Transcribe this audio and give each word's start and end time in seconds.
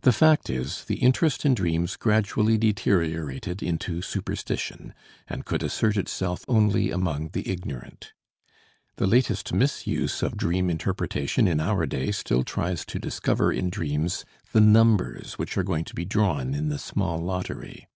The 0.00 0.10
fact 0.12 0.50
is, 0.50 0.84
the 0.86 0.96
interest 0.96 1.44
in 1.46 1.54
dreams 1.54 1.94
gradually 1.94 2.58
deteriorated 2.58 3.62
into 3.62 4.02
superstition, 4.02 4.94
and 5.28 5.44
could 5.44 5.62
assert 5.62 5.96
itself 5.96 6.44
only 6.48 6.90
among 6.90 7.28
the 7.28 7.48
ignorant. 7.48 8.14
The 8.96 9.06
latest 9.06 9.52
misuse 9.52 10.24
of 10.24 10.36
dream 10.36 10.68
interpretation 10.70 11.46
in 11.46 11.60
our 11.60 11.86
day 11.86 12.10
still 12.10 12.42
tries 12.42 12.84
to 12.86 12.98
discover 12.98 13.52
in 13.52 13.70
dreams 13.70 14.24
the 14.50 14.60
numbers 14.60 15.34
which 15.38 15.56
are 15.56 15.62
going 15.62 15.84
to 15.84 15.94
be 15.94 16.04
drawn 16.04 16.52
in 16.52 16.68
the 16.68 16.78
small 16.80 17.18
lottery. 17.20 17.86